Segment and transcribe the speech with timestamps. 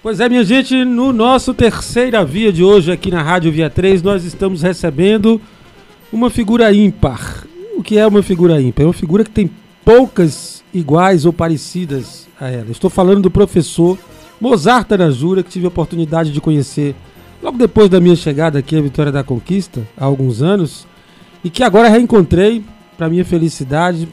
[0.00, 4.00] Pois é, minha gente, no nosso terceira via de hoje aqui na Rádio Via 3,
[4.00, 5.40] nós estamos recebendo
[6.12, 7.44] uma figura ímpar.
[7.76, 8.84] O que é uma figura ímpar?
[8.84, 9.50] É uma figura que tem
[9.84, 12.70] poucas iguais ou parecidas a ela.
[12.70, 13.98] Estou falando do professor
[14.40, 16.94] Mozart Anajura, que tive a oportunidade de conhecer
[17.42, 20.86] logo depois da minha chegada aqui à Vitória da Conquista, há alguns anos,
[21.42, 22.62] e que agora reencontrei,
[22.96, 24.08] para minha felicidade,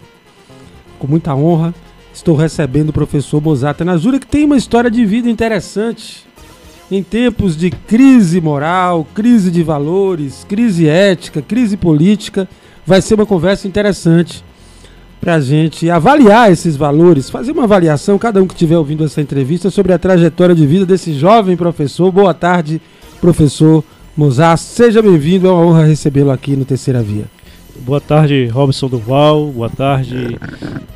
[0.97, 1.75] com muita honra,
[2.15, 6.25] estou recebendo o professor Mozart Anajura, que tem uma história de vida interessante.
[6.89, 12.47] Em tempos de crise moral, crise de valores, crise ética, crise política,
[12.85, 14.43] vai ser uma conversa interessante
[15.19, 19.19] para a gente avaliar esses valores, fazer uma avaliação, cada um que estiver ouvindo essa
[19.21, 22.11] entrevista, sobre a trajetória de vida desse jovem professor.
[22.11, 22.79] Boa tarde,
[23.19, 23.83] professor
[24.15, 24.59] Mozart.
[24.59, 27.34] Seja bem-vindo, é uma honra recebê-lo aqui no Terceira Via.
[27.81, 29.47] Boa tarde, Robson Duval.
[29.47, 30.37] Boa tarde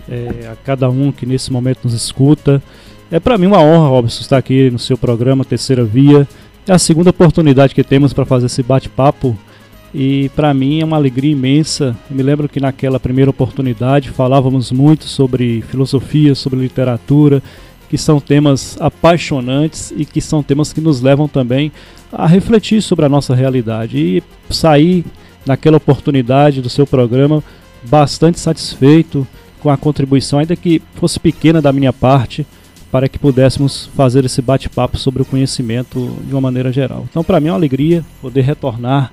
[0.08, 2.64] é, a cada um que nesse momento nos escuta.
[3.12, 6.28] É para mim uma honra, Robson, estar aqui no seu programa Terceira Via.
[6.66, 9.38] É a segunda oportunidade que temos para fazer esse bate-papo
[9.94, 11.96] e para mim é uma alegria imensa.
[12.10, 17.44] Eu me lembro que naquela primeira oportunidade falávamos muito sobre filosofia, sobre literatura,
[17.90, 21.72] que são temas apaixonantes e que são temas que nos levam também
[22.12, 23.98] a refletir sobre a nossa realidade.
[23.98, 25.04] E sair
[25.46, 27.44] naquela oportunidade do seu programa
[27.84, 29.28] bastante satisfeito
[29.62, 32.46] com a contribuição, ainda que fosse pequena da minha parte,
[32.92, 37.06] para que pudéssemos fazer esse bate-papo sobre o conhecimento de uma maneira geral.
[37.10, 39.12] Então, para mim é uma alegria poder retornar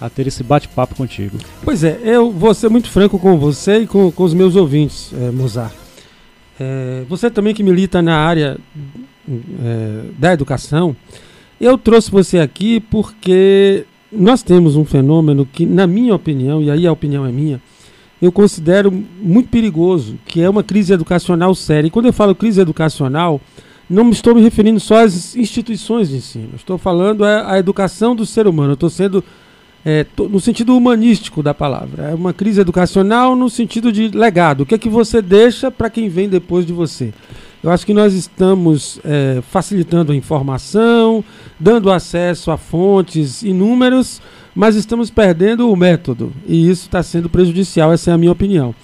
[0.00, 1.38] a ter esse bate-papo contigo.
[1.62, 5.10] Pois é, eu vou ser muito franco com você e com, com os meus ouvintes,
[5.14, 5.72] é, Mozart.
[6.60, 8.58] É, você também que milita na área
[9.28, 10.94] é, da educação,
[11.60, 13.86] eu trouxe você aqui porque
[14.16, 17.60] nós temos um fenômeno que, na minha opinião, e aí a opinião é minha,
[18.20, 21.88] eu considero muito perigoso, que é uma crise educacional séria.
[21.88, 23.40] E quando eu falo crise educacional,
[23.88, 26.50] não estou me referindo só às instituições de ensino.
[26.56, 28.72] Estou falando a, a educação do ser humano.
[28.72, 29.22] Estou sendo
[29.84, 32.04] é, no sentido humanístico da palavra.
[32.04, 34.62] É uma crise educacional no sentido de legado.
[34.62, 37.12] O que é que você deixa para quem vem depois de você?
[37.64, 41.24] Eu acho que nós estamos é, facilitando a informação,
[41.58, 44.20] dando acesso a fontes inúmeros,
[44.54, 46.30] mas estamos perdendo o método.
[46.46, 48.74] E isso está sendo prejudicial, essa é a minha opinião.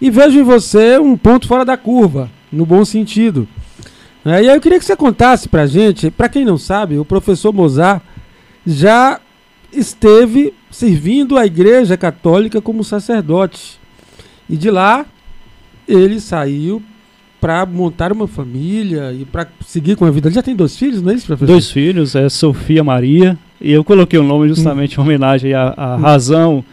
[0.00, 3.46] E vejo em você um ponto fora da curva, no bom sentido.
[4.24, 7.04] É, e aí eu queria que você contasse para gente, para quem não sabe, o
[7.04, 8.02] professor Mozart
[8.66, 9.20] já
[9.70, 13.78] esteve servindo a Igreja Católica como sacerdote.
[14.48, 15.04] E de lá
[15.86, 16.82] ele saiu
[17.40, 20.28] para montar uma família e para seguir com a vida.
[20.28, 21.52] Ele já tem dois filhos, não é isso, professor?
[21.52, 25.96] Dois filhos, é Sofia Maria, e eu coloquei o nome justamente em homenagem à, à
[25.96, 26.02] uhum.
[26.02, 26.64] razão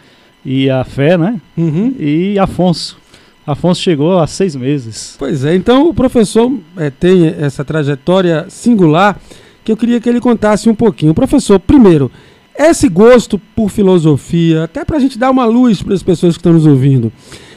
[0.46, 1.40] e à fé, né?
[1.56, 1.96] Uhum.
[1.98, 2.98] E Afonso.
[3.46, 5.16] Afonso chegou há seis meses.
[5.18, 9.18] Pois é, então o professor é, tem essa trajetória singular
[9.64, 11.14] que eu queria que ele contasse um pouquinho.
[11.14, 12.12] Professor, primeiro,
[12.58, 16.40] esse gosto por filosofia, até para a gente dar uma luz para as pessoas que
[16.40, 17.12] estão nos ouvindo,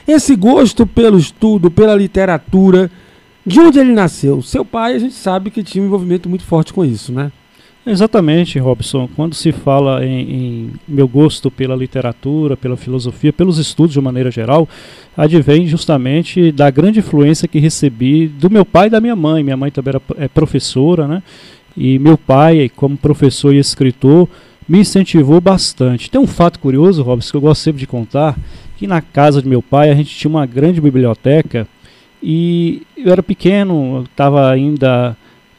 [0.07, 2.91] esse gosto pelo estudo, pela literatura,
[3.45, 4.41] de onde ele nasceu?
[4.41, 7.31] Seu pai, a gente sabe que tinha um envolvimento muito forte com isso, né?
[7.85, 9.09] Exatamente, Robson.
[9.15, 14.11] Quando se fala em, em, meu gosto pela literatura, pela filosofia, pelos estudos de uma
[14.11, 14.69] maneira geral,
[15.17, 19.43] advém justamente da grande influência que recebi do meu pai e da minha mãe.
[19.43, 21.23] Minha mãe também era, é professora, né?
[21.75, 24.29] E meu pai, como professor e escritor,
[24.69, 26.11] me incentivou bastante.
[26.11, 28.37] Tem um fato curioso, Robson, que eu gosto sempre de contar,
[28.77, 31.67] que na casa de meu pai a gente tinha uma grande biblioteca
[32.21, 35.17] e eu era pequeno, estava ainda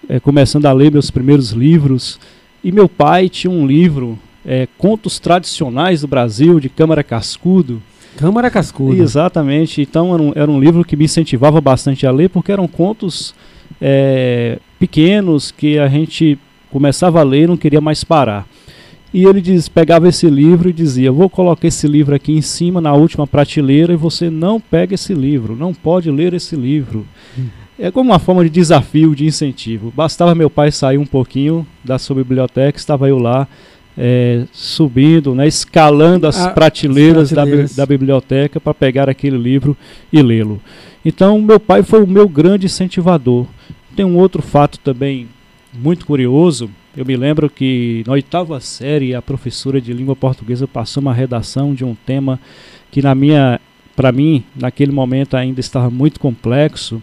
[0.08, 2.20] é, começando a ler meus primeiros livros
[2.62, 7.82] e meu pai tinha um livro, é, Contos Tradicionais do Brasil, de Câmara Cascudo.
[8.16, 9.02] Câmara Cascudo.
[9.02, 12.68] Exatamente, então era um, era um livro que me incentivava bastante a ler porque eram
[12.68, 13.34] contos
[13.80, 16.38] é, pequenos que a gente
[16.70, 18.46] começava a ler e não queria mais parar.
[19.12, 22.80] E ele diz, pegava esse livro e dizia: Vou colocar esse livro aqui em cima,
[22.80, 27.06] na última prateleira, e você não pega esse livro, não pode ler esse livro.
[27.38, 27.46] Hum.
[27.78, 29.92] É como uma forma de desafio, de incentivo.
[29.94, 33.48] Bastava meu pai sair um pouquinho da sua biblioteca, estava eu lá,
[33.98, 37.74] é, subindo, né, escalando as, ah, prateleiras, as prateleiras.
[37.74, 39.76] Da, da biblioteca para pegar aquele livro
[40.12, 40.60] e lê-lo.
[41.04, 43.46] Então, meu pai foi o meu grande incentivador.
[43.96, 45.28] Tem um outro fato também
[45.72, 51.00] muito curioso eu me lembro que na oitava série a professora de língua portuguesa passou
[51.00, 52.38] uma redação de um tema
[52.90, 53.58] que na minha,
[53.96, 57.02] para mim, naquele momento ainda estava muito complexo.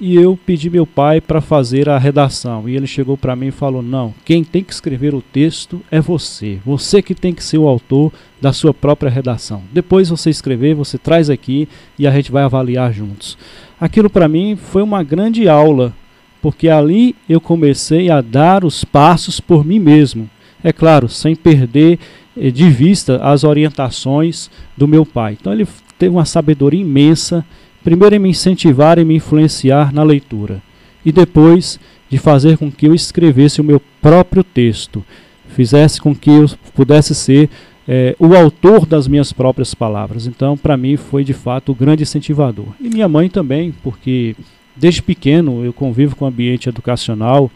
[0.00, 2.68] E eu pedi meu pai para fazer a redação.
[2.68, 6.00] E ele chegou para mim e falou: Não, quem tem que escrever o texto é
[6.00, 6.58] você.
[6.64, 9.62] Você que tem que ser o autor da sua própria redação.
[9.72, 13.38] Depois você escrever, você traz aqui e a gente vai avaliar juntos.
[13.80, 15.94] Aquilo para mim foi uma grande aula
[16.42, 20.28] porque ali eu comecei a dar os passos por mim mesmo.
[20.62, 22.00] É claro, sem perder
[22.36, 25.38] eh, de vista as orientações do meu pai.
[25.40, 25.66] Então ele
[25.96, 27.44] teve uma sabedoria imensa,
[27.84, 30.60] primeiro em me incentivar e me influenciar na leitura,
[31.04, 31.78] e depois
[32.10, 35.04] de fazer com que eu escrevesse o meu próprio texto,
[35.48, 37.48] fizesse com que eu pudesse ser
[37.86, 40.26] é, o autor das minhas próprias palavras.
[40.26, 42.68] Então, para mim, foi de fato o grande incentivador.
[42.80, 44.36] E minha mãe também, porque
[44.76, 47.50] desde pequeno eu convivo com o ambiente educacional.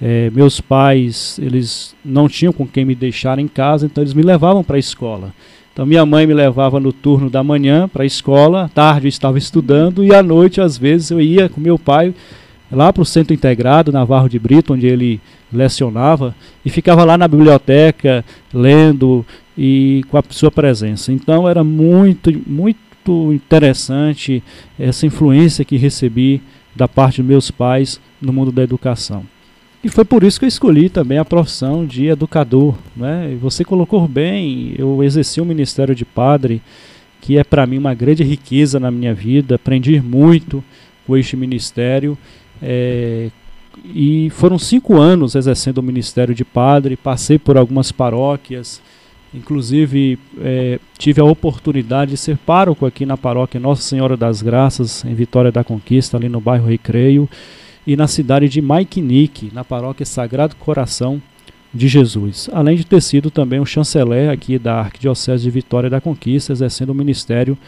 [0.00, 4.22] É, meus pais, eles não tinham com quem me deixar em casa, então eles me
[4.22, 5.32] levavam para a escola.
[5.72, 9.38] Então minha mãe me levava no turno da manhã para a escola, tarde eu estava
[9.38, 12.14] estudando e à noite às vezes eu ia com meu pai
[12.70, 15.20] lá para o centro integrado, Navarro de Brito, onde ele
[15.52, 16.34] lecionava,
[16.64, 19.24] e ficava lá na biblioteca lendo
[19.56, 21.12] e com a sua presença.
[21.12, 22.78] Então era muito, muito
[23.32, 24.42] interessante
[24.78, 26.42] essa influência que recebi
[26.74, 29.24] da parte dos meus pais no mundo da educação.
[29.82, 32.74] E foi por isso que eu escolhi também a profissão de educador.
[32.96, 33.36] Né?
[33.40, 36.62] você colocou bem, eu exerci o ministério de padre,
[37.20, 40.64] que é para mim uma grande riqueza na minha vida, aprendi muito
[41.06, 42.16] com este ministério.
[42.62, 43.30] É,
[43.84, 48.80] e foram cinco anos exercendo o ministério de padre, passei por algumas paróquias,
[49.34, 55.04] inclusive é, tive a oportunidade de ser pároco aqui na paróquia Nossa Senhora das Graças,
[55.04, 57.28] em Vitória da Conquista, ali no bairro Recreio,
[57.86, 61.20] e na cidade de Maikinique, na paróquia Sagrado Coração
[61.72, 66.00] de Jesus, além de ter sido também um chanceler aqui da Arquidiocese de Vitória da
[66.00, 67.58] Conquista, exercendo o ministério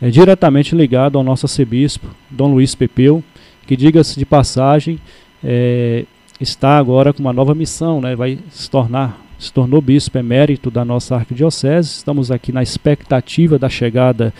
[0.00, 3.22] é, diretamente ligado ao nosso arcebispo, Dom Luiz Pepeu,
[3.66, 4.98] que diga-se de passagem,
[5.44, 6.06] é,
[6.40, 8.16] está agora com uma nova missão, né?
[8.16, 11.88] vai se tornar se tornou bispo emérito da nossa arquidiocese.
[11.88, 14.34] Estamos aqui na expectativa da chegada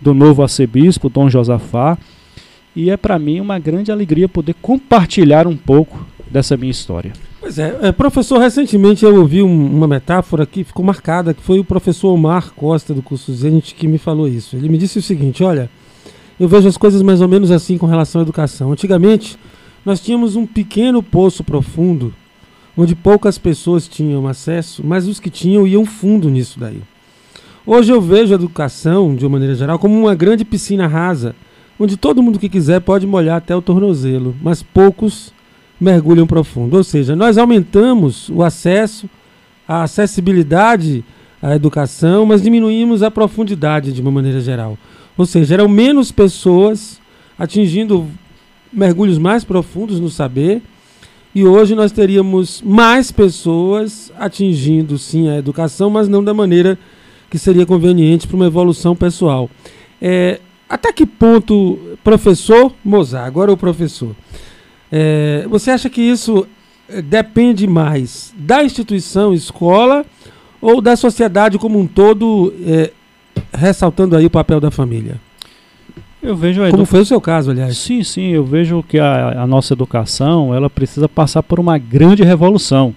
[0.00, 1.96] do novo arcebispo, Dom Josafá.
[2.74, 7.12] E é para mim uma grande alegria poder compartilhar um pouco dessa minha história.
[7.40, 11.58] Pois é, é professor, recentemente eu ouvi um, uma metáfora que ficou marcada, que foi
[11.58, 14.56] o professor Omar Costa do curso Zenit que me falou isso.
[14.56, 15.70] Ele me disse o seguinte: olha,
[16.38, 18.72] eu vejo as coisas mais ou menos assim com relação à educação.
[18.72, 19.38] Antigamente,
[19.84, 22.12] nós tínhamos um pequeno poço profundo,
[22.76, 26.80] onde poucas pessoas tinham acesso, mas os que tinham iam fundo nisso daí.
[27.66, 31.34] Hoje eu vejo a educação, de uma maneira geral, como uma grande piscina rasa,
[31.78, 35.32] onde todo mundo que quiser pode molhar até o tornozelo, mas poucos
[35.80, 36.76] mergulham profundo.
[36.76, 39.08] Ou seja, nós aumentamos o acesso,
[39.66, 41.04] a acessibilidade
[41.42, 44.76] à educação, mas diminuímos a profundidade de uma maneira geral.
[45.16, 47.00] Ou seja, eram menos pessoas
[47.38, 48.06] atingindo
[48.72, 50.62] mergulhos mais profundos no saber.
[51.34, 56.76] E hoje nós teríamos mais pessoas atingindo sim a educação, mas não da maneira
[57.30, 59.48] que seria conveniente para uma evolução pessoal.
[60.02, 64.14] É, até que ponto, professor Mozart, agora o professor,
[64.90, 66.46] é, você acha que isso
[66.88, 70.04] é, depende mais da instituição escola
[70.60, 72.90] ou da sociedade como um todo, é,
[73.52, 75.20] ressaltando aí o papel da família?
[76.22, 77.78] Eu vejo Como foi o seu caso, aliás?
[77.78, 82.22] Sim, sim, eu vejo que a, a, nossa educação ela precisa passar por uma grande
[82.22, 82.94] revolução.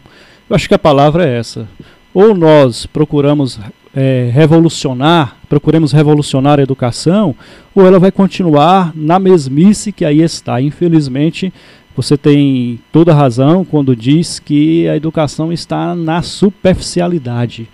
[0.50, 1.68] Eu acho que a palavra é essa.
[2.14, 3.60] Ou nós procuramos
[3.96, 7.34] é, revolucionar, procuremos revolucionar a educação,
[7.74, 10.62] ou ela vai continuar na mesmice que aí está.
[10.62, 11.54] Infelizmente,
[11.96, 17.70] você tem toda razão quando diz que a educação está na superficialidade.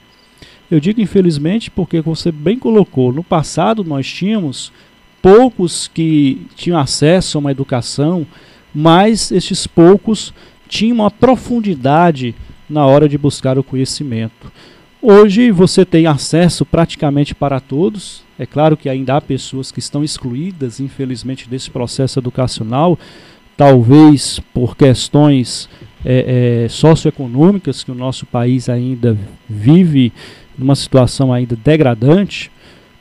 [0.70, 4.72] Eu digo infelizmente porque você bem colocou, no passado nós tínhamos
[5.21, 8.25] poucos que tinham acesso a uma educação,
[8.73, 10.33] mas estes poucos
[10.67, 12.35] tinham uma profundidade
[12.69, 14.51] na hora de buscar o conhecimento.
[15.01, 18.23] Hoje você tem acesso praticamente para todos.
[18.38, 22.99] É claro que ainda há pessoas que estão excluídas, infelizmente, desse processo educacional,
[23.55, 25.69] talvez por questões
[26.05, 29.17] é, é, socioeconômicas que o nosso país ainda
[29.49, 30.11] vive
[30.57, 32.51] numa situação ainda degradante.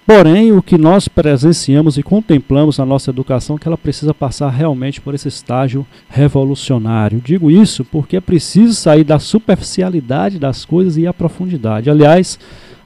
[0.09, 4.49] Porém, o que nós presenciamos e contemplamos na nossa educação é que ela precisa passar
[4.49, 7.21] realmente por esse estágio revolucionário.
[7.23, 11.91] Digo isso porque é preciso sair da superficialidade das coisas e à profundidade.
[11.91, 12.38] Aliás,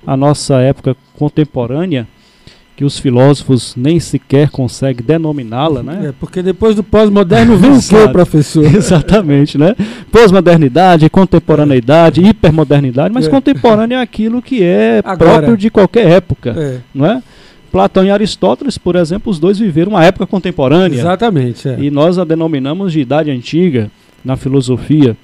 [0.05, 2.09] a nossa época contemporânea
[2.75, 6.07] que os filósofos nem sequer conseguem denominá-la, né?
[6.09, 8.65] É, porque depois do pós-moderno vem o quê, professor?
[8.75, 9.77] Exatamente, né?
[10.11, 13.31] Pós-modernidade, contemporaneidade, hipermodernidade, mas é.
[13.31, 16.79] contemporâneo é aquilo que é Agora, próprio de qualquer época, é.
[16.95, 17.23] não é?
[17.71, 20.99] Platão e Aristóteles, por exemplo, os dois viveram uma época contemporânea.
[20.99, 21.69] Exatamente.
[21.69, 21.79] É.
[21.81, 23.91] E nós a denominamos de idade antiga
[24.23, 25.17] na filosofia.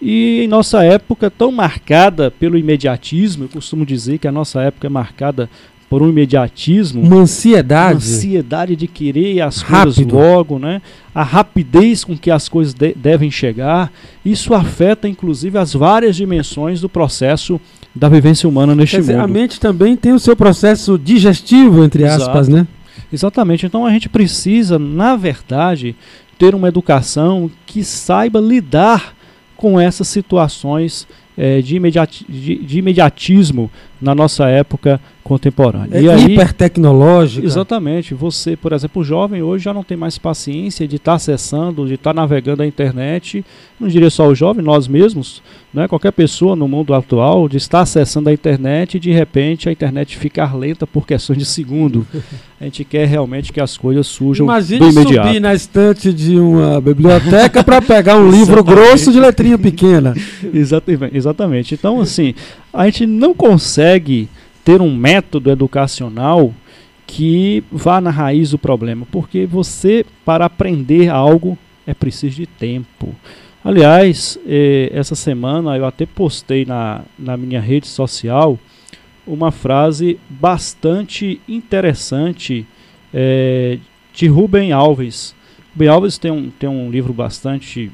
[0.00, 4.86] E em nossa época tão marcada pelo imediatismo, eu costumo dizer que a nossa época
[4.86, 5.50] é marcada
[5.90, 9.94] por um imediatismo, uma ansiedade, uma ansiedade de querer as Rápido.
[9.94, 10.80] coisas logo, né?
[11.12, 13.92] A rapidez com que as coisas de devem chegar,
[14.24, 17.60] isso afeta inclusive as várias dimensões do processo
[17.92, 19.10] da vivência humana neste Quer mundo.
[19.10, 22.50] Dizer, a mente também tem o seu processo digestivo, entre aspas, Exato.
[22.50, 22.68] né?
[23.12, 23.66] Exatamente.
[23.66, 25.96] Então a gente precisa, na verdade,
[26.38, 29.12] ter uma educação que saiba lidar
[29.56, 31.04] com essas situações
[31.36, 33.70] é, de, imediati de, de, imediatismo
[34.00, 35.96] na nossa época contemporânea.
[35.96, 37.46] É e aí, hipertecnológica.
[37.46, 38.14] Exatamente.
[38.14, 41.86] Você, por exemplo, o jovem hoje já não tem mais paciência de estar tá acessando,
[41.86, 43.44] de estar tá navegando a internet.
[43.78, 45.42] Não diria só o jovem, nós mesmos,
[45.72, 49.72] né, qualquer pessoa no mundo atual, de estar acessando a internet e de repente a
[49.72, 52.06] internet ficar lenta por questões de segundo.
[52.60, 55.28] A gente quer realmente que as coisas surjam Imagine do imediato.
[55.28, 60.14] subir na estante de uma biblioteca para pegar um livro grosso de letrinha pequena.
[60.52, 61.74] exatamente, exatamente.
[61.74, 62.34] Então, assim,
[62.72, 63.89] a gente não consegue
[64.64, 66.52] ter um método educacional
[67.06, 73.14] que vá na raiz do problema, porque você, para aprender algo, é preciso de tempo.
[73.64, 78.58] Aliás, eh, essa semana eu até postei na, na minha rede social
[79.26, 82.66] uma frase bastante interessante
[83.12, 83.78] eh,
[84.14, 85.34] de Rubem Alves.
[85.72, 87.90] Rubem Alves tem um, tem um livro bastante.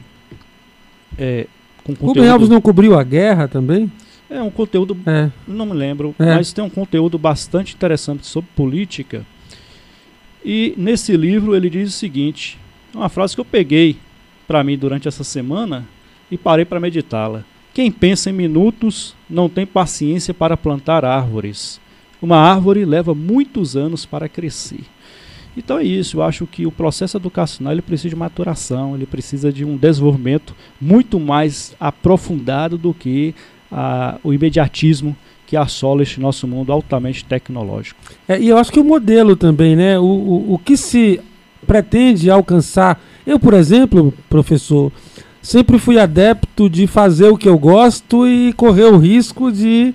[1.19, 1.47] Eh,
[1.83, 1.95] com.
[1.95, 3.91] Rubem Alves não cobriu a guerra também?
[4.29, 5.31] É um conteúdo, é.
[5.47, 6.35] não me lembro, é.
[6.35, 9.25] mas tem um conteúdo bastante interessante sobre política.
[10.45, 12.59] E nesse livro ele diz o seguinte:
[12.95, 13.97] uma frase que eu peguei
[14.47, 15.87] para mim durante essa semana
[16.31, 17.45] e parei para meditá-la.
[17.73, 21.81] Quem pensa em minutos não tem paciência para plantar árvores.
[22.21, 24.81] Uma árvore leva muitos anos para crescer.
[25.57, 29.53] Então é isso, eu acho que o processo educacional ele precisa de maturação, ele precisa
[29.53, 33.35] de um desenvolvimento muito mais aprofundado do que
[33.77, 35.15] a, o imediatismo
[35.47, 38.01] que assola este nosso mundo altamente tecnológico.
[38.27, 39.99] É, e eu acho que o modelo também, né?
[39.99, 41.21] O, o, o que se
[41.67, 43.01] pretende alcançar.
[43.27, 44.91] Eu, por exemplo, professor,
[45.43, 49.95] sempre fui adepto de fazer o que eu gosto e correr o risco de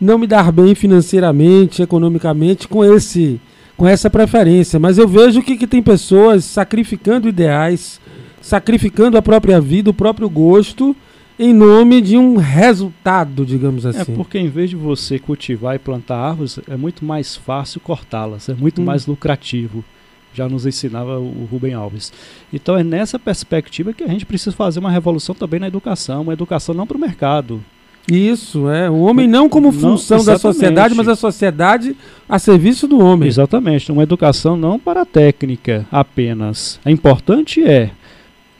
[0.00, 3.40] não me dar bem financeiramente, economicamente com esse
[3.76, 4.78] com essa preferência.
[4.78, 8.00] Mas eu vejo que, que tem pessoas sacrificando ideais,
[8.40, 10.96] sacrificando a própria vida, o próprio gosto
[11.38, 14.12] em nome de um resultado, digamos é, assim.
[14.12, 18.48] É porque em vez de você cultivar e plantar árvores, é muito mais fácil cortá-las,
[18.48, 18.84] é muito hum.
[18.84, 19.84] mais lucrativo.
[20.32, 22.12] Já nos ensinava o Rubem Alves.
[22.52, 26.32] Então é nessa perspectiva que a gente precisa fazer uma revolução também na educação, uma
[26.34, 27.62] educação não para o mercado.
[28.10, 28.88] Isso, é.
[28.88, 31.96] O homem não como função não, da sociedade, mas a sociedade
[32.28, 33.28] a serviço do homem.
[33.28, 33.90] Exatamente.
[33.90, 36.78] Uma educação não para a técnica apenas.
[36.84, 37.90] É importante é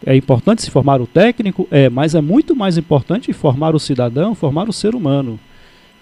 [0.04, 1.66] é importante se formar o técnico?
[1.70, 5.38] É, mas é muito mais importante formar o cidadão, formar o ser humano.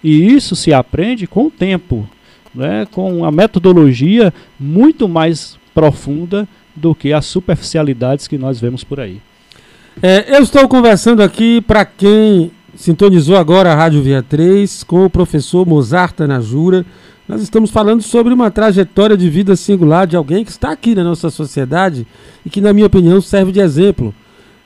[0.03, 2.07] E isso se aprende com o tempo,
[2.53, 8.99] né, com a metodologia muito mais profunda do que as superficialidades que nós vemos por
[8.99, 9.21] aí.
[10.01, 15.09] É, eu estou conversando aqui para quem sintonizou agora a Rádio Via 3 com o
[15.09, 16.85] professor Mozart Tanajura.
[17.27, 21.03] Nós estamos falando sobre uma trajetória de vida singular de alguém que está aqui na
[21.03, 22.05] nossa sociedade
[22.45, 24.13] e que, na minha opinião, serve de exemplo.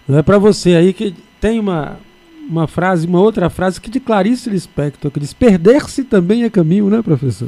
[0.06, 1.98] Não é para você aí que tem uma,
[2.50, 6.90] uma frase, uma outra frase que de Clarice Lispector, que diz: perder-se também é caminho,
[6.90, 7.48] né, professor?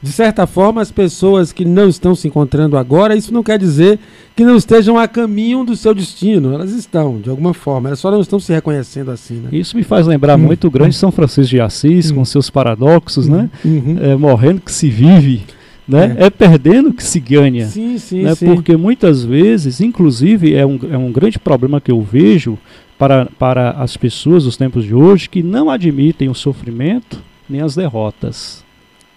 [0.00, 3.98] De certa forma, as pessoas que não estão se encontrando agora, isso não quer dizer
[4.36, 6.52] que não estejam a caminho do seu destino.
[6.52, 7.88] Elas estão, de alguma forma.
[7.88, 9.34] Elas só não estão se reconhecendo assim.
[9.34, 9.48] Né?
[9.50, 10.42] Isso me faz lembrar hum.
[10.42, 12.16] muito o grande São Francisco de Assis, hum.
[12.16, 13.50] com seus paradoxos, né?
[13.64, 13.72] Uhum.
[13.72, 13.98] uhum.
[14.00, 15.42] É, morrendo que se vive.
[15.86, 16.16] Né?
[16.16, 16.26] É.
[16.26, 16.30] é.
[16.30, 17.66] perdendo que se ganha.
[17.66, 18.36] Sim, sim, né?
[18.36, 18.46] sim.
[18.46, 22.56] Porque muitas vezes, inclusive, é um, é um grande problema que eu vejo
[22.96, 27.74] para, para as pessoas dos tempos de hoje que não admitem o sofrimento nem as
[27.74, 28.67] derrotas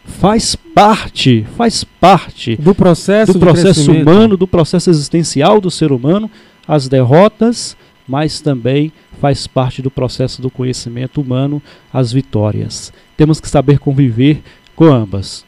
[0.03, 6.29] faz parte, faz parte do processo, do processo humano, do processo existencial do ser humano,
[6.67, 7.75] as derrotas,
[8.07, 11.61] mas também faz parte do processo do conhecimento humano,
[11.93, 12.91] as vitórias.
[13.15, 14.41] Temos que saber conviver
[14.75, 15.45] com ambas.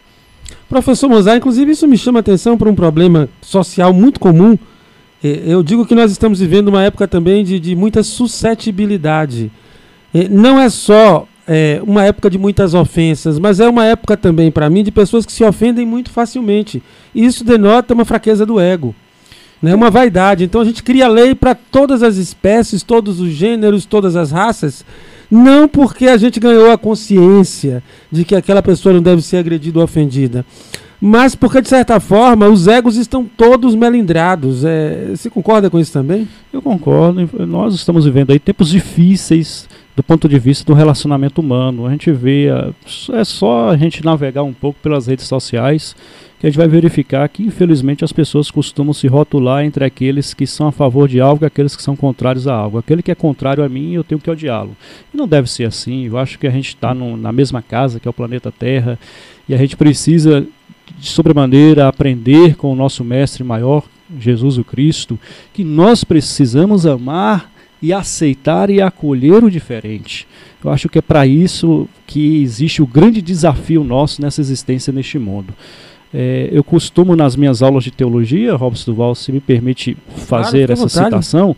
[0.69, 4.57] Professor Mozart, inclusive isso me chama a atenção para um problema social muito comum.
[5.23, 9.51] Eu digo que nós estamos vivendo uma época também de, de muita suscetibilidade.
[10.29, 14.69] Não é só é, uma época de muitas ofensas, mas é uma época também, para
[14.69, 16.81] mim, de pessoas que se ofendem muito facilmente.
[17.13, 18.95] E isso denota uma fraqueza do ego,
[19.61, 20.43] né, uma vaidade.
[20.43, 24.85] Então a gente cria lei para todas as espécies, todos os gêneros, todas as raças,
[25.29, 29.79] não porque a gente ganhou a consciência de que aquela pessoa não deve ser agredida
[29.79, 30.45] ou ofendida,
[31.05, 34.63] mas porque, de certa forma, os egos estão todos melindrados.
[34.63, 36.25] É, você concorda com isso também?
[36.53, 37.29] Eu concordo.
[37.45, 41.85] Nós estamos vivendo aí tempos difíceis do ponto de vista do relacionamento humano.
[41.85, 45.95] A gente vê, é só a gente navegar um pouco pelas redes sociais
[46.39, 50.45] que a gente vai verificar que, infelizmente, as pessoas costumam se rotular entre aqueles que
[50.45, 52.77] são a favor de algo e aqueles que são contrários a algo.
[52.77, 54.75] Aquele que é contrário a mim, eu tenho que odiá-lo.
[55.13, 56.05] E não deve ser assim.
[56.07, 58.99] Eu acho que a gente está na mesma casa, que é o planeta Terra,
[59.47, 60.45] e a gente precisa,
[60.97, 63.85] de sobremaneira, aprender com o nosso mestre maior,
[64.19, 65.17] Jesus o Cristo,
[65.53, 67.52] que nós precisamos amar
[67.83, 70.25] e aceitar e acolher o diferente.
[70.63, 75.19] Eu acho que é para isso que existe o grande desafio nosso nessa existência neste
[75.19, 75.53] mundo.
[76.13, 80.71] É, eu costumo, nas minhas aulas de teologia, Robson Duval, se me permite fazer claro,
[80.71, 81.53] essa citação,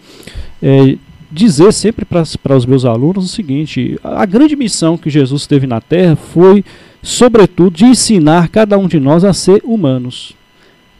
[0.63, 0.97] é,
[1.31, 5.79] dizer sempre para os meus alunos o seguinte: a grande missão que Jesus teve na
[5.79, 6.65] Terra foi,
[7.03, 10.33] sobretudo, de ensinar cada um de nós a ser humanos.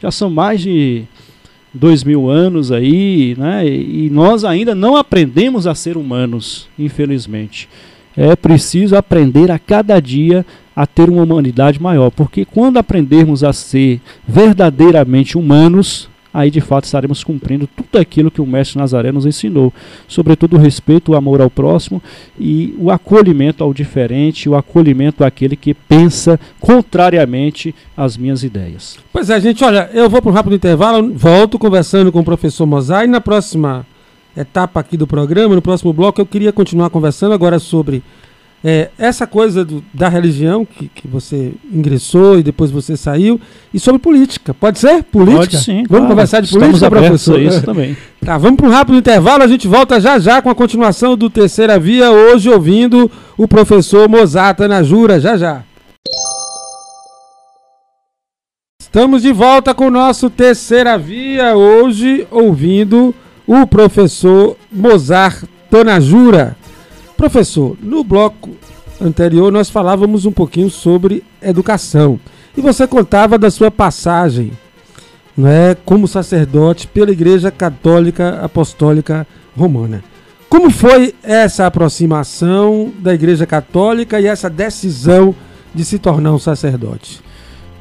[0.00, 1.04] Já são mais de
[1.76, 3.66] dois mil anos aí, né?
[3.66, 7.68] E nós ainda não aprendemos a ser humanos, infelizmente.
[8.16, 13.52] É preciso aprender a cada dia a ter uma humanidade maior, porque quando aprendermos a
[13.52, 19.24] ser verdadeiramente humanos, aí de fato estaremos cumprindo tudo aquilo que o mestre Nazaré nos
[19.24, 19.72] ensinou,
[20.06, 22.02] sobretudo o respeito, o amor ao próximo
[22.38, 28.98] e o acolhimento ao diferente, o acolhimento àquele que pensa contrariamente às minhas ideias.
[29.10, 32.66] Pois é, gente, olha, eu vou para um rápido intervalo, volto conversando com o professor
[32.66, 33.86] Mozart na próxima
[34.36, 38.02] etapa aqui do programa, no próximo bloco, eu queria continuar conversando agora sobre
[38.64, 43.40] é, essa coisa do, da religião que, que você ingressou e depois você saiu,
[43.72, 44.52] e sobre política.
[44.54, 45.02] Pode ser?
[45.04, 45.38] Política?
[45.38, 45.76] Pode sim.
[45.76, 46.08] Vamos claro.
[46.08, 47.40] conversar de Estamos política, professor?
[47.40, 47.96] isso também.
[48.26, 51.30] Tá, vamos para um rápido intervalo, a gente volta já já com a continuação do
[51.30, 53.08] Terceira Via, hoje ouvindo
[53.38, 55.62] o professor Mozata na Jura, já já.
[58.80, 63.14] Estamos de volta com o nosso Terceira Via, hoje ouvindo
[63.46, 66.56] o professor Mozart Tonajura.
[67.16, 68.50] Professor, no bloco
[69.00, 72.20] anterior nós falávamos um pouquinho sobre educação
[72.56, 74.52] e você contava da sua passagem,
[75.36, 80.02] não é, como sacerdote pela Igreja Católica Apostólica Romana.
[80.48, 85.34] Como foi essa aproximação da Igreja Católica e essa decisão
[85.74, 87.20] de se tornar um sacerdote?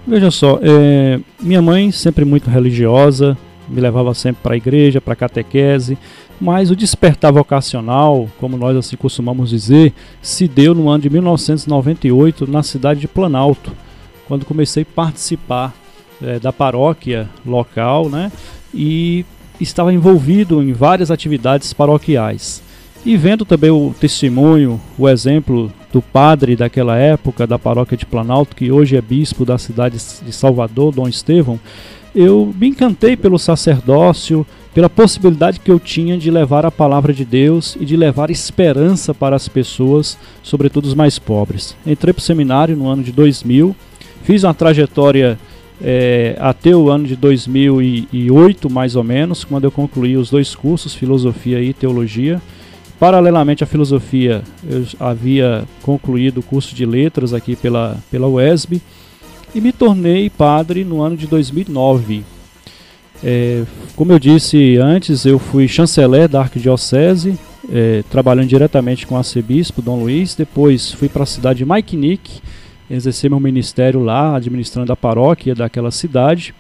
[0.06, 5.14] Veja só, é, minha mãe sempre muito religiosa, me levava sempre para a igreja, para
[5.14, 5.98] a catequese,
[6.40, 12.50] mas o despertar vocacional, como nós assim costumamos dizer, se deu no ano de 1998
[12.50, 13.72] na cidade de Planalto,
[14.28, 15.74] quando comecei a participar
[16.22, 18.32] é, da paróquia local, né?
[18.74, 19.26] E
[19.60, 22.62] estava envolvido em várias atividades paroquiais.
[23.06, 28.56] E vendo também o testemunho, o exemplo do padre daquela época da paróquia de Planalto,
[28.56, 31.60] que hoje é bispo da cidade de Salvador, Dom Estevão,
[32.16, 34.46] eu me encantei pelo sacerdócio,
[34.76, 39.14] pela possibilidade que eu tinha de levar a palavra de Deus e de levar esperança
[39.14, 41.78] para as pessoas, sobretudo os mais pobres.
[41.88, 43.74] Entrei para o seminário no ano de 2000,
[44.24, 45.40] fiz uma trajetória
[45.82, 50.94] é, até o ano de 2008, mais ou menos, quando eu concluí os dois cursos,
[50.94, 52.42] filosofia e teologia.
[53.00, 58.82] Paralelamente à filosofia, eu havia concluído o curso de letras aqui pela, pela UESB
[59.54, 62.35] e me tornei padre no ano de 2009.
[63.28, 63.64] É,
[63.96, 67.40] como eu disse antes, eu fui chanceler da Arquidiocese,
[67.72, 70.36] é, trabalhando diretamente com o arcebispo Dom Luiz.
[70.36, 72.40] Depois fui para a cidade de Maiknik,
[72.88, 76.54] exercer meu ministério lá, administrando a paróquia daquela cidade.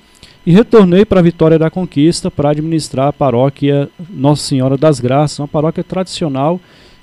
[0.44, 5.38] E retornei para a Vitória da Conquista para administrar a paróquia Nossa Senhora das Graças,
[5.38, 6.60] uma paróquia tradicional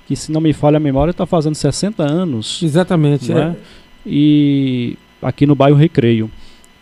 [0.08, 2.60] que, se não me falha a memória, está fazendo 60 anos.
[2.64, 3.32] Exatamente.
[3.32, 3.38] É?
[3.38, 3.56] é.
[4.04, 6.28] E aqui no bairro Recreio.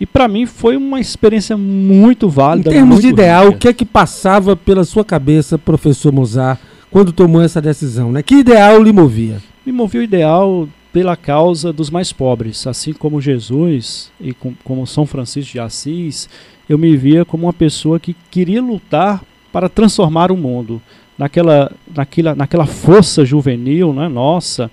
[0.00, 2.70] E para mim foi uma experiência muito válida.
[2.70, 3.56] Em termos de ideal, rica.
[3.56, 6.58] o que é que passava pela sua cabeça, professor Mozart,
[6.90, 8.10] quando tomou essa decisão?
[8.10, 8.22] Né?
[8.22, 9.42] Que ideal lhe movia?
[9.64, 14.86] Me movia o ideal pela causa dos mais pobres, assim como Jesus e com, como
[14.86, 16.28] São Francisco de Assis,
[16.68, 20.80] eu me via como uma pessoa que queria lutar para transformar o mundo
[21.16, 24.70] naquela, naquela, naquela força juvenil, né, nossa,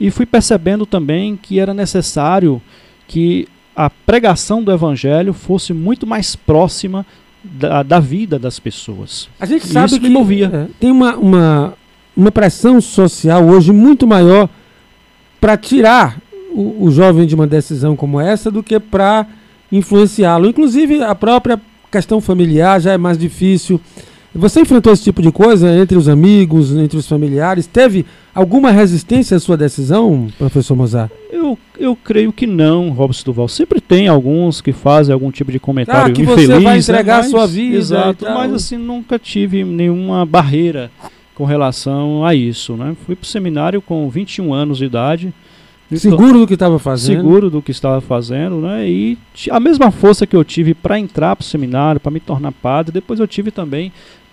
[0.00, 2.62] e fui percebendo também que era necessário
[3.06, 7.06] que a pregação do evangelho fosse muito mais próxima
[7.42, 9.28] da, da vida das pessoas.
[9.40, 10.50] A gente sabe Isso que me movia.
[10.52, 11.74] É, tem uma, uma,
[12.16, 14.48] uma pressão social hoje muito maior
[15.40, 16.18] para tirar
[16.52, 19.26] o, o jovem de uma decisão como essa do que para
[19.70, 20.46] influenciá-lo.
[20.46, 23.80] Inclusive, a própria questão familiar já é mais difícil.
[24.34, 27.66] Você enfrentou esse tipo de coisa entre os amigos, entre os familiares?
[27.66, 31.10] Teve alguma resistência à sua decisão, professor Mozart?
[31.30, 33.46] Eu, eu creio que não, Robson Duval.
[33.46, 36.46] Sempre tem alguns que fazem algum tipo de comentário ah, que infeliz.
[36.46, 36.78] você vai né?
[36.78, 37.18] entregar né?
[37.18, 37.76] mas, a sua vida.
[37.76, 40.90] Exato, mas assim, nunca tive nenhuma barreira
[41.34, 42.74] com relação a isso.
[42.74, 42.96] Né?
[43.04, 45.34] Fui para o seminário com 21 anos de idade.
[45.94, 47.16] Seguro do que estava fazendo.
[47.16, 48.88] Seguro do que estava fazendo, né?
[48.88, 49.18] E
[49.50, 52.90] a mesma força que eu tive para entrar para o seminário, para me tornar padre,
[52.92, 53.92] depois eu tive também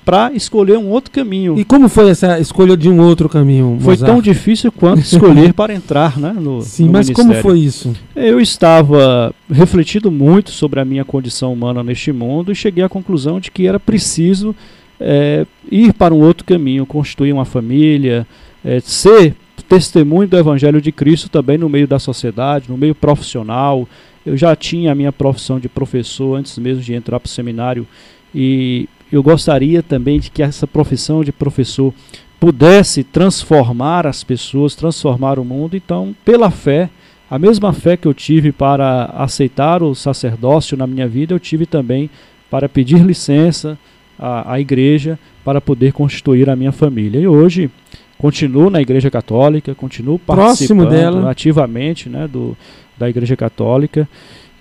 [0.10, 1.60] para escolher um outro caminho.
[1.60, 3.78] E como foi essa escolha de um outro caminho?
[3.80, 6.34] Foi tão difícil quanto escolher para entrar, né?
[6.34, 7.32] No, Sim, no mas ministério.
[7.32, 7.96] como foi isso?
[8.16, 13.40] Eu estava refletindo muito sobre a minha condição humana neste mundo e cheguei à conclusão
[13.40, 14.56] de que era preciso
[15.00, 18.26] é, ir para um outro caminho, construir uma família,
[18.66, 19.36] é, ser
[19.68, 23.88] testemunho do Evangelho de Cristo também no meio da sociedade, no meio profissional.
[24.26, 27.86] Eu já tinha a minha profissão de professor antes mesmo de entrar para o seminário
[28.34, 31.94] e eu gostaria também de que essa profissão de professor
[32.40, 35.76] pudesse transformar as pessoas, transformar o mundo.
[35.76, 36.90] Então, pela fé,
[37.30, 41.66] a mesma fé que eu tive para aceitar o sacerdócio na minha vida, eu tive
[41.66, 42.10] também
[42.50, 43.78] para pedir licença
[44.18, 47.20] à, à igreja para poder constituir a minha família.
[47.20, 47.70] E hoje
[48.18, 51.30] continuo na Igreja Católica, continuo Próximo participando dela.
[51.32, 52.56] ativamente né, do,
[52.98, 54.08] da Igreja Católica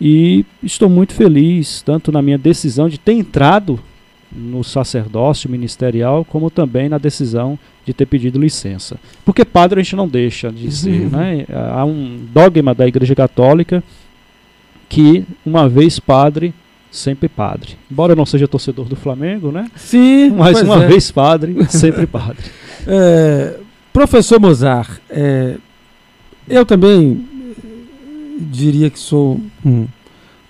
[0.01, 3.81] e estou muito feliz, tanto na minha decisão de ter entrado
[4.31, 8.99] no sacerdócio ministerial, como também na decisão de ter pedido licença.
[9.25, 11.03] Porque padre a gente não deixa de ser.
[11.03, 11.09] Uhum.
[11.09, 11.47] Né?
[11.73, 13.83] Há um dogma da Igreja Católica
[14.89, 16.55] que, uma vez padre,
[16.91, 17.77] sempre padre.
[17.91, 19.71] Embora eu não seja torcedor do Flamengo, né?
[19.77, 20.87] Sim, Mas uma é.
[20.87, 22.45] vez padre, sempre padre.
[22.87, 23.57] É,
[23.93, 25.57] professor Mozart, é,
[26.49, 27.27] eu também
[28.39, 29.87] diria que sou um,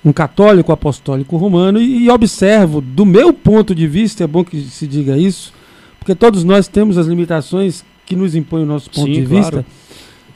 [0.04, 4.60] um católico apostólico romano e, e observo, do meu ponto de vista, é bom que
[4.60, 5.52] se diga isso,
[5.98, 9.42] porque todos nós temos as limitações que nos impõem o nosso ponto Sim, de claro.
[9.42, 9.66] vista.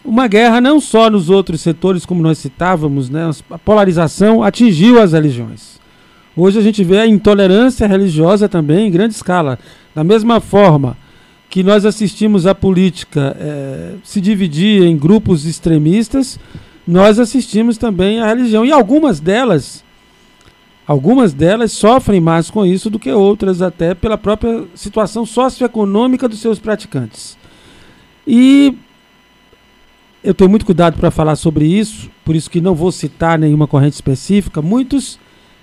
[0.04, 5.12] Uma guerra não só nos outros setores, como nós citávamos, né, a polarização atingiu as
[5.12, 5.80] religiões.
[6.36, 9.58] Hoje a gente vê a intolerância religiosa também em grande escala.
[9.94, 10.96] Da mesma forma
[11.48, 16.38] que nós assistimos a política eh, se dividir em grupos extremistas,
[16.86, 18.64] nós assistimos também a religião.
[18.64, 19.84] E algumas delas,
[20.86, 26.40] algumas delas sofrem mais com isso do que outras, até pela própria situação socioeconômica dos
[26.40, 27.36] seus praticantes.
[28.26, 28.74] E
[30.22, 33.66] eu tenho muito cuidado para falar sobre isso, por isso que não vou citar nenhuma
[33.66, 34.62] corrente específica.
[34.62, 35.18] Muitos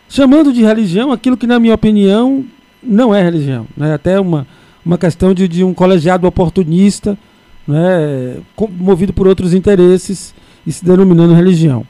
[0.07, 2.45] chamando de religião aquilo que, na minha opinião,
[2.81, 3.67] não é religião.
[3.79, 4.47] É até uma,
[4.85, 7.17] uma questão de, de um colegiado oportunista,
[7.67, 8.37] né,
[8.71, 10.33] movido por outros interesses
[10.69, 11.83] e se denominando religião.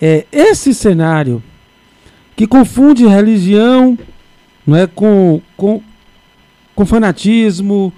[0.00, 1.42] É, esse cenário
[2.36, 3.98] que confunde religião
[4.64, 5.82] não é, com, com,
[6.72, 7.92] com fanatismo,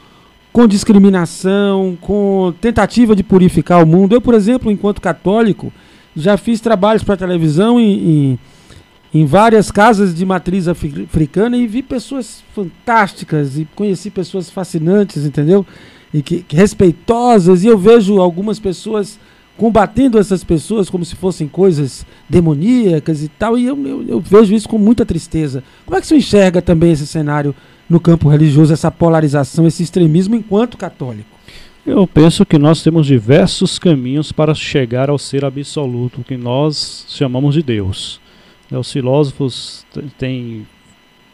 [0.51, 4.15] com discriminação, com tentativa de purificar o mundo.
[4.15, 5.71] Eu, por exemplo, enquanto católico,
[6.17, 8.39] já fiz trabalhos para televisão em, em,
[9.13, 15.27] em várias casas de matriz afri- africana e vi pessoas fantásticas e conheci pessoas fascinantes,
[15.27, 15.67] entendeu?
[16.15, 19.19] E que, que respeitosas, e eu vejo algumas pessoas
[19.57, 24.55] combatendo essas pessoas como se fossem coisas demoníacas e tal, e eu, eu, eu vejo
[24.55, 25.63] isso com muita tristeza.
[25.87, 27.55] Como é que você enxerga também esse cenário
[27.89, 31.29] no campo religioso, essa polarização, esse extremismo enquanto católico?
[31.87, 37.55] Eu penso que nós temos diversos caminhos para chegar ao ser absoluto, que nós chamamos
[37.55, 38.21] de Deus.
[38.71, 39.85] Né, Os filósofos
[40.19, 40.67] têm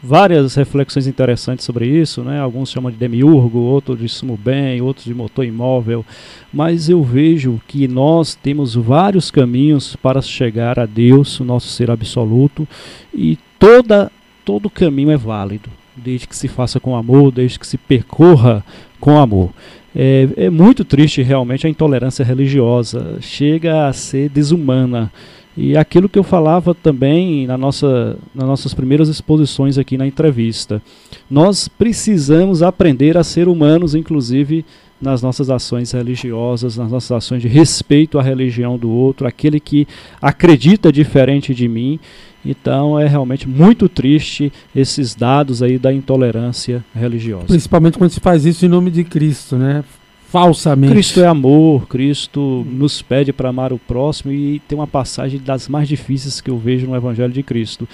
[0.01, 2.39] várias reflexões interessantes sobre isso, né?
[2.39, 6.03] Alguns chamam de demiurgo, outros de sumo bem, outros de motor imóvel,
[6.51, 11.91] mas eu vejo que nós temos vários caminhos para chegar a Deus, o nosso ser
[11.91, 12.67] absoluto,
[13.13, 14.11] e toda
[14.43, 18.65] todo caminho é válido, desde que se faça com amor, desde que se percorra
[18.99, 19.51] com amor.
[19.95, 25.11] É, é muito triste realmente a intolerância religiosa, chega a ser desumana.
[25.55, 30.81] E aquilo que eu falava também na nossa, nas nossas primeiras exposições aqui na entrevista.
[31.29, 34.65] Nós precisamos aprender a ser humanos, inclusive
[35.01, 39.87] nas nossas ações religiosas, nas nossas ações de respeito à religião do outro, aquele que
[40.21, 41.99] acredita diferente de mim.
[42.45, 47.47] Então é realmente muito triste esses dados aí da intolerância religiosa.
[47.47, 49.83] Principalmente quando se faz isso em nome de Cristo, né?
[50.31, 50.93] Falsamente.
[50.93, 55.67] Cristo é amor, Cristo nos pede para amar o próximo e tem uma passagem das
[55.67, 57.87] mais difíceis que eu vejo no Evangelho de Cristo.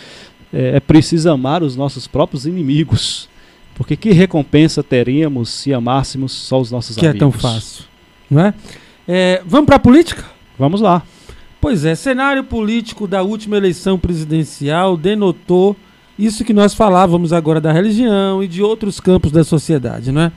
[0.54, 3.28] É, é preciso amar os nossos próprios inimigos,
[3.74, 7.16] porque que recompensa teríamos se amássemos só os nossos que amigos?
[7.16, 7.86] é tão fácil,
[8.30, 8.54] não é?
[9.08, 10.24] É, vamos para a política?
[10.60, 11.02] Vamos lá.
[11.60, 15.76] Pois é, cenário político da última eleição presidencial denotou
[16.20, 20.32] isso que nós falávamos agora da religião e de outros campos da sociedade, não é?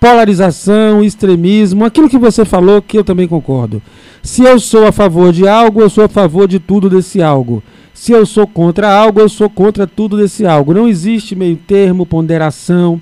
[0.00, 3.82] Polarização, extremismo, aquilo que você falou que eu também concordo.
[4.22, 7.62] Se eu sou a favor de algo, eu sou a favor de tudo desse algo.
[7.92, 10.72] Se eu sou contra algo, eu sou contra tudo desse algo.
[10.72, 13.00] Não existe meio termo, ponderação.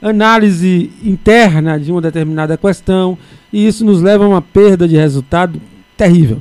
[0.00, 3.18] análise interna de uma determinada questão,
[3.52, 5.60] e isso nos leva a uma perda de resultado
[5.96, 6.40] terrível.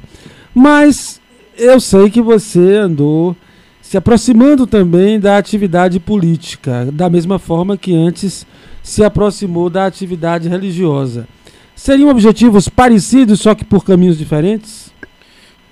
[0.54, 1.20] Mas
[1.58, 3.36] eu sei que você andou
[3.82, 8.46] se aproximando também da atividade política, da mesma forma que antes
[8.88, 11.28] se aproximou da atividade religiosa.
[11.76, 14.94] Seriam objetivos parecidos, só que por caminhos diferentes?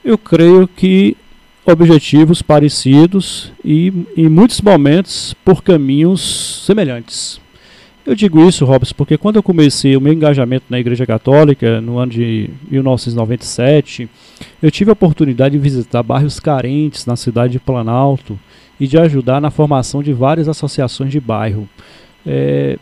[0.03, 1.15] Eu creio que
[1.65, 7.39] objetivos parecidos e, em muitos momentos, por caminhos semelhantes.
[8.05, 11.97] Eu digo isso, Robson, porque quando eu comecei o meu engajamento na Igreja Católica, no
[11.97, 14.09] ano de 1997,
[14.61, 18.37] eu tive a oportunidade de visitar bairros carentes na cidade de Planalto
[18.77, 21.67] e de ajudar na formação de várias associações de bairro.
[22.27, 22.77] É,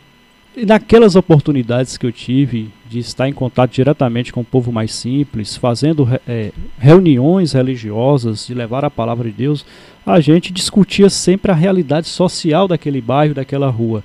[0.56, 4.92] e naquelas oportunidades que eu tive de estar em contato diretamente com o povo mais
[4.94, 9.66] simples, fazendo é, reuniões religiosas, de levar a palavra de Deus,
[10.06, 14.04] a gente discutia sempre a realidade social daquele bairro, daquela rua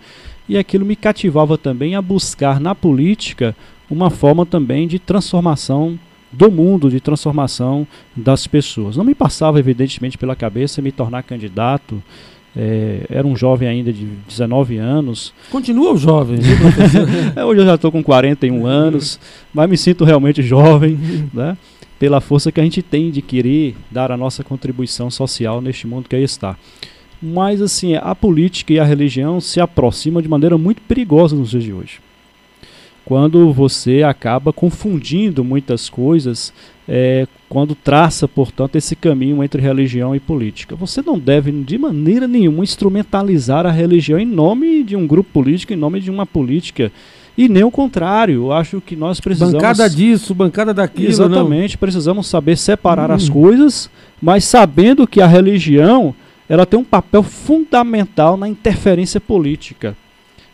[0.49, 3.55] e aquilo me cativava também a buscar na política
[3.87, 5.97] uma forma também de transformação
[6.31, 8.97] do mundo, de transformação das pessoas.
[8.97, 12.01] Não me passava, evidentemente, pela cabeça me tornar candidato.
[12.55, 15.33] É, era um jovem ainda de 19 anos.
[15.51, 16.39] Continua jovem,
[17.35, 19.19] é, Hoje eu já estou com 41 anos,
[19.53, 20.97] mas me sinto realmente jovem,
[21.33, 21.57] né?
[21.99, 26.07] pela força que a gente tem de querer dar a nossa contribuição social neste mundo
[26.07, 26.57] que aí está.
[27.21, 31.63] Mas assim, a política e a religião se aproximam de maneira muito perigosa nos dias
[31.63, 31.99] de hoje.
[33.05, 36.53] Quando você acaba confundindo muitas coisas,
[36.87, 40.75] é, quando traça, portanto, esse caminho entre religião e política.
[40.75, 45.73] Você não deve, de maneira nenhuma, instrumentalizar a religião em nome de um grupo político,
[45.73, 46.91] em nome de uma política.
[47.37, 48.45] E nem o contrário.
[48.45, 49.53] Eu acho que nós precisamos.
[49.53, 51.09] Bancada disso, bancada daquilo.
[51.09, 51.75] Exatamente.
[51.75, 51.79] Não.
[51.79, 53.13] Precisamos saber separar hum.
[53.13, 53.89] as coisas,
[54.21, 56.13] mas sabendo que a religião
[56.49, 59.95] ela tem um papel fundamental na interferência política.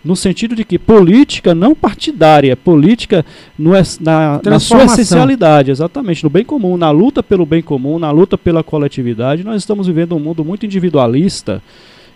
[0.06, 3.26] No sentido de que política não partidária, política
[3.58, 8.12] no, na, na sua essencialidade, exatamente, no bem comum, na luta pelo bem comum, na
[8.12, 9.44] luta pela coletividade.
[9.44, 11.60] Nós estamos vivendo um mundo muito individualista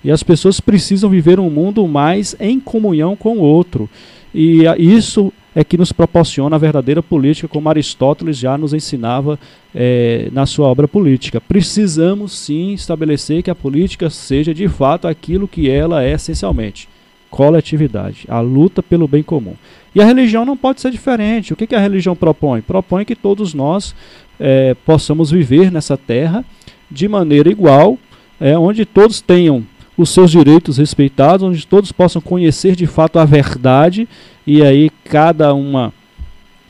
[0.04, 3.90] e as pessoas precisam viver um mundo mais em comunhão com o outro.
[4.36, 9.40] E isso é que nos proporciona a verdadeira política, como Aristóteles já nos ensinava
[9.74, 11.42] é, na sua obra política.
[11.42, 16.88] Precisamos sim estabelecer que a política seja de fato aquilo que ela é essencialmente:
[17.30, 19.56] coletividade, a luta pelo bem comum.
[19.94, 21.54] E a religião não pode ser diferente.
[21.54, 22.62] O que, que a religião propõe?
[22.62, 23.96] Propõe que todos nós
[24.40, 26.44] é, possamos viver nessa terra
[26.90, 27.98] de maneira igual,
[28.40, 29.66] é, onde todos tenham
[29.98, 34.08] os seus direitos respeitados, onde todos possam conhecer de fato a verdade
[34.48, 35.94] e aí cada uma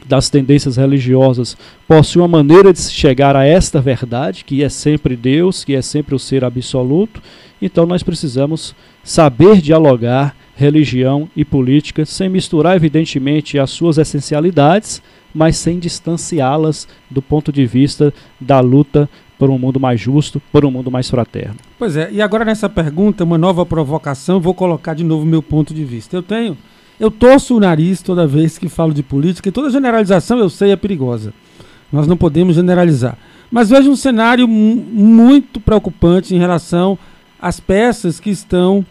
[0.10, 1.56] das tendências religiosas
[1.88, 6.16] possui uma maneira de chegar a esta verdade, que é sempre Deus, que é sempre
[6.16, 7.22] o ser absoluto.
[7.62, 15.00] Então nós precisamos saber dialogar religião e política sem misturar evidentemente as suas essencialidades,
[15.32, 20.66] mas sem distanciá-las do ponto de vista da luta por um mundo mais justo, por
[20.66, 21.56] um mundo mais fraterno.
[21.78, 25.72] Pois é, e agora nessa pergunta, uma nova provocação, vou colocar de novo meu ponto
[25.72, 26.18] de vista.
[26.18, 26.58] Eu tenho
[27.00, 30.72] eu torço o nariz toda vez que falo de política e toda generalização eu sei
[30.72, 31.34] é perigosa.
[31.92, 33.18] Nós não podemos generalizar.
[33.50, 37.00] Mas vejo um cenário muito preocupante em relação
[37.42, 38.86] às peças que estão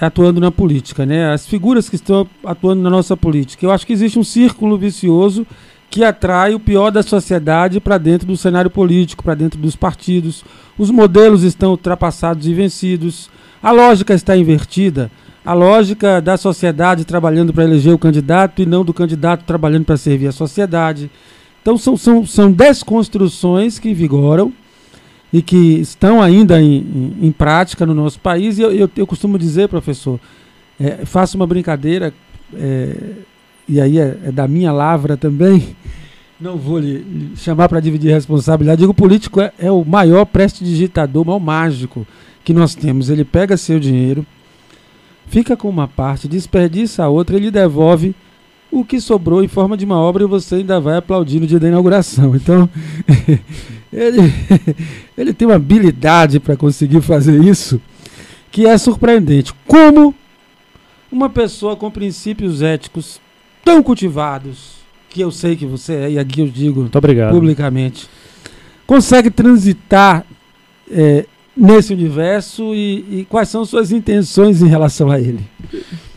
[0.00, 1.32] atuando na política, né?
[1.32, 3.64] As figuras que estão atuando na nossa política.
[3.64, 5.46] Eu acho que existe um círculo vicioso
[5.88, 10.42] que atrai o pior da sociedade para dentro do cenário político, para dentro dos partidos.
[10.76, 13.30] Os modelos estão ultrapassados e vencidos.
[13.62, 15.10] A lógica está invertida
[15.44, 19.96] a lógica da sociedade trabalhando para eleger o candidato e não do candidato trabalhando para
[19.96, 21.10] servir a sociedade.
[21.60, 24.52] Então são, são, são desconstruções que vigoram
[25.32, 28.58] e que estão ainda em, em, em prática no nosso país.
[28.58, 30.20] E eu, eu, eu costumo dizer, professor,
[30.78, 32.12] é, faço uma brincadeira,
[32.54, 32.96] é,
[33.68, 35.76] e aí é, é, da minha lavra também,
[36.40, 38.80] não vou lhe chamar para dividir responsabilidade.
[38.80, 42.06] Digo, o político é, é o maior prestidigitador, o maior mágico
[42.44, 43.08] que nós temos.
[43.08, 44.26] Ele pega seu dinheiro
[45.32, 48.14] fica com uma parte, desperdiça a outra, ele devolve
[48.70, 51.58] o que sobrou em forma de uma obra e você ainda vai aplaudir no dia
[51.58, 52.36] da inauguração.
[52.36, 52.68] Então,
[53.90, 54.20] ele,
[55.16, 57.80] ele tem uma habilidade para conseguir fazer isso
[58.50, 59.54] que é surpreendente.
[59.66, 60.14] Como
[61.10, 63.18] uma pessoa com princípios éticos
[63.64, 66.90] tão cultivados, que eu sei que você é, e aqui eu digo
[67.30, 68.06] publicamente,
[68.86, 70.26] consegue transitar
[70.90, 71.24] é,
[71.56, 75.40] nesse universo e, e, quais são suas intenções em relação a ele?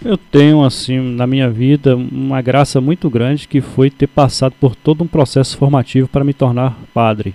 [0.04, 4.76] Eu tenho, assim, na minha vida, uma graça muito grande que foi ter passado por
[4.76, 7.34] todo um processo formativo para me tornar padre.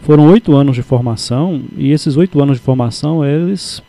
[0.00, 3.82] Foram oito anos de formação e esses oito anos de formação, eles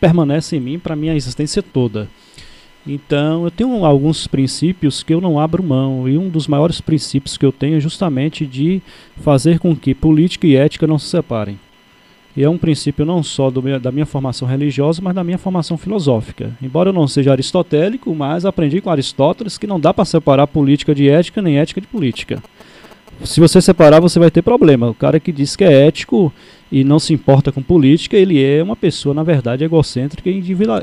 [0.00, 2.08] permanecem em mim para minha existência toda.
[2.86, 7.38] Então, eu tenho alguns princípios que eu não abro mão, e um dos maiores princípios
[7.38, 8.82] que eu tenho é justamente de
[9.16, 11.58] fazer com que política e ética não se separem.
[12.36, 15.76] E é um princípio não só meu, da minha formação religiosa, mas da minha formação
[15.76, 16.50] filosófica.
[16.60, 20.94] Embora eu não seja aristotélico, mas aprendi com Aristóteles que não dá para separar política
[20.94, 22.42] de ética nem ética de política.
[23.22, 24.90] Se você separar, você vai ter problema.
[24.90, 26.32] O cara que diz que é ético
[26.72, 30.36] e não se importa com política, ele é uma pessoa, na verdade, egocêntrica e é,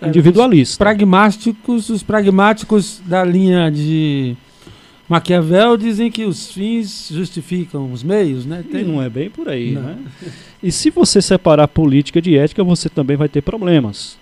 [0.08, 0.74] individualista.
[0.74, 4.38] Os pragmáticos, os pragmáticos da linha de
[5.12, 8.64] Maquiavel dizem que os fins justificam os meios, né?
[8.72, 8.80] Tem...
[8.80, 9.82] E não é bem por aí, não.
[9.82, 9.98] né?
[10.64, 14.18] E se você separar política de ética, você também vai ter problemas.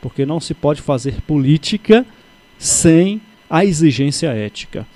[0.00, 2.06] Porque não se pode fazer política
[2.58, 4.86] sem a exigência ética.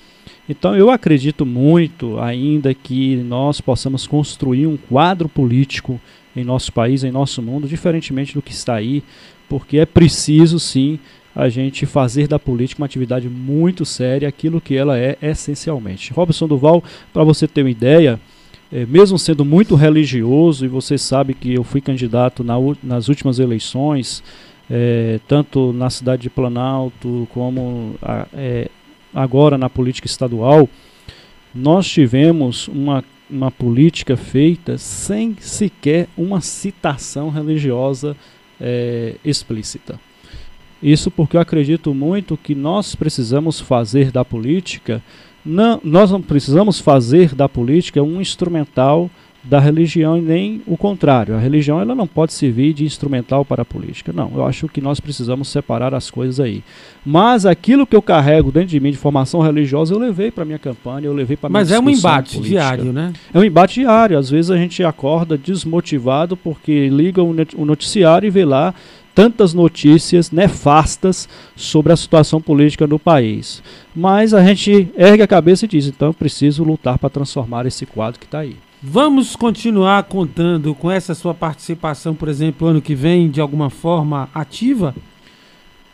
[0.49, 6.01] Então eu acredito muito ainda que nós possamos construir um quadro político
[6.35, 9.03] em nosso país, em nosso mundo, diferentemente do que está aí,
[9.47, 10.97] porque é preciso sim
[11.35, 16.13] a gente fazer da política uma atividade muito séria, aquilo que ela é essencialmente.
[16.13, 18.19] Robson Duval, para você ter uma ideia,
[18.71, 23.37] é, mesmo sendo muito religioso, e você sabe que eu fui candidato na, nas últimas
[23.37, 24.23] eleições,
[24.69, 28.69] é, tanto na cidade de Planalto como a, é,
[29.13, 30.69] agora na política estadual,
[31.53, 38.15] nós tivemos uma, uma política feita sem sequer uma citação religiosa
[38.59, 39.99] é, explícita.
[40.81, 45.01] Isso porque eu acredito muito que nós precisamos fazer da política,
[45.45, 49.09] não, nós não precisamos fazer da política um instrumental
[49.45, 51.35] da religião e nem o contrário.
[51.35, 54.11] A religião ela não pode servir de instrumental para a política.
[54.11, 56.63] Não, eu acho que nós precisamos separar as coisas aí.
[57.05, 60.57] Mas aquilo que eu carrego dentro de mim de formação religiosa, eu levei para minha
[60.57, 62.59] campanha, eu levei para minha Mas é um embate política.
[62.59, 63.13] diário, né?
[63.31, 64.17] É um embate diário.
[64.17, 68.73] Às vezes a gente acorda desmotivado porque liga o noticiário e vê lá
[69.15, 73.63] tantas notícias nefastas sobre a situação política no país.
[73.95, 77.85] Mas a gente ergue a cabeça e diz: então eu preciso lutar para transformar esse
[77.85, 78.57] quadro que está aí.
[78.83, 84.29] Vamos continuar contando com essa sua participação, por exemplo, ano que vem, de alguma forma
[84.33, 84.93] ativa?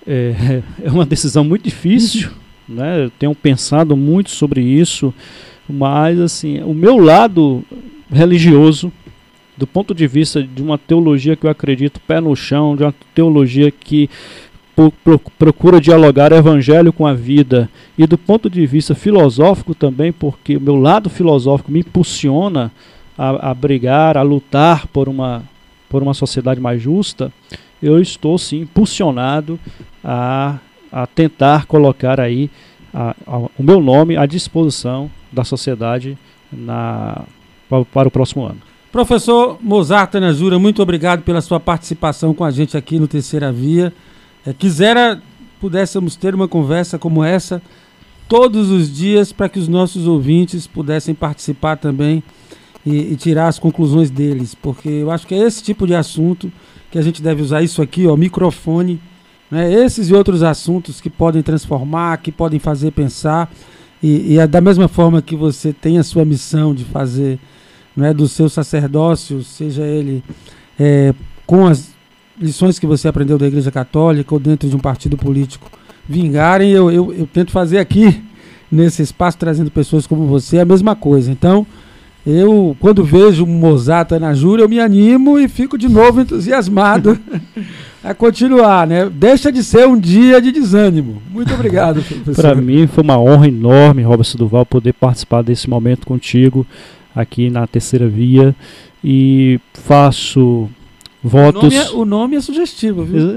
[0.06, 2.32] É, é uma decisão muito difícil,
[2.68, 3.06] né?
[3.06, 5.14] Eu tenho pensado muito sobre isso,
[5.70, 7.64] mas assim, o meu lado
[8.12, 8.92] religioso,
[9.62, 12.96] do ponto de vista de uma teologia que eu acredito pé no chão, de uma
[13.14, 14.10] teologia que
[15.38, 20.60] procura dialogar evangelho com a vida e do ponto de vista filosófico também, porque o
[20.60, 22.72] meu lado filosófico me impulsiona
[23.16, 25.44] a, a brigar, a lutar por uma,
[25.88, 27.32] por uma sociedade mais justa,
[27.84, 29.60] eu estou sim impulsionado
[30.04, 30.58] a,
[30.92, 32.50] a tentar colocar aí
[32.92, 36.18] a, a, o meu nome à disposição da sociedade
[36.52, 37.26] na,
[37.70, 38.71] para, para o próximo ano.
[38.92, 43.94] Professor Mozart Tanajura, muito obrigado pela sua participação com a gente aqui no Terceira Via.
[44.46, 45.22] É, quisera
[45.62, 47.62] pudéssemos ter uma conversa como essa
[48.28, 52.22] todos os dias para que os nossos ouvintes pudessem participar também
[52.86, 56.52] e, e, tirar as conclusões deles, porque eu acho que é esse tipo de assunto
[56.90, 59.00] que a gente deve usar isso aqui, ó, microfone,
[59.50, 63.50] né, esses e outros assuntos que podem transformar, que podem fazer pensar
[64.04, 67.40] e, e é da mesma forma que você tem a sua missão de fazer
[67.96, 70.24] né, do seu sacerdócio, seja ele
[70.80, 71.14] é,
[71.46, 71.92] com as
[72.40, 75.70] lições que você aprendeu da Igreja Católica ou dentro de um partido político
[76.08, 78.22] vingarem, eu, eu, eu tento fazer aqui,
[78.72, 81.32] nesse espaço, trazendo pessoas como você, a mesma coisa.
[81.32, 81.68] Então,
[82.26, 87.20] eu, quando vejo Mozart na Júlia, eu me animo e fico de novo entusiasmado
[88.04, 89.10] a continuar, né?
[89.10, 91.22] Deixa de ser um dia de desânimo.
[91.30, 92.04] Muito obrigado,
[92.36, 96.66] Para mim foi uma honra enorme, Robson Duval, poder participar desse momento contigo
[97.16, 98.56] aqui na Terceira Via
[99.04, 100.70] e faço
[101.24, 101.62] votos.
[101.62, 103.36] O nome é, o nome é sugestivo, viu?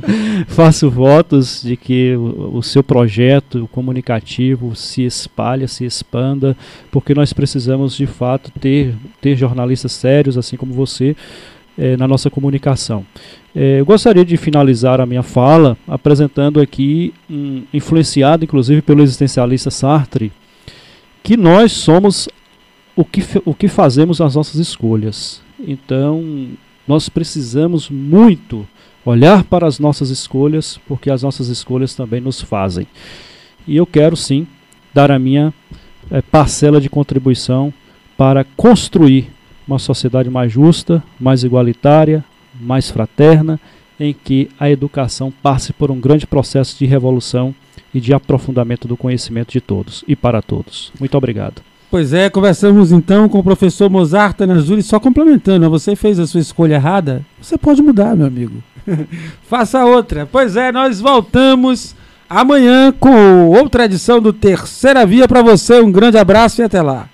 [0.48, 6.56] Faço votos de que o, o, seu projeto comunicativo se espalhe, se expanda,
[6.90, 11.14] porque nós precisamos de fato ter, ter jornalistas sérios, assim como você,
[11.76, 13.04] eh, na nossa comunicação.
[13.54, 19.70] Eh, eu gostaria de finalizar a minha fala apresentando aqui, um, influenciado inclusive pelo existencialista
[19.70, 20.32] Sartre,
[21.22, 22.28] que nós somos
[22.96, 25.42] o que, o que fazemos nas nossas escolhas.
[25.60, 26.48] Então,
[26.88, 28.66] nós precisamos muito
[29.04, 32.86] olhar para as nossas escolhas, porque as nossas escolhas também nos fazem.
[33.68, 34.46] E eu quero sim
[34.94, 35.52] dar a minha
[36.10, 37.72] é, parcela de contribuição
[38.16, 39.30] para construir
[39.68, 42.24] uma sociedade mais justa, mais igualitária,
[42.58, 43.60] mais fraterna,
[43.98, 47.54] em que a educação passe por um grande processo de revolução
[47.92, 50.92] e de aprofundamento do conhecimento de todos e para todos.
[50.98, 51.62] Muito obrigado.
[51.90, 55.68] Pois é, conversamos então com o professor Mozart Tanazuri, só complementando, né?
[55.68, 58.62] você fez a sua escolha errada, você pode mudar, meu amigo.
[59.48, 60.28] Faça outra.
[60.30, 61.94] Pois é, nós voltamos
[62.28, 65.80] amanhã com outra edição do Terceira Via para você.
[65.80, 67.08] Um grande abraço e até lá.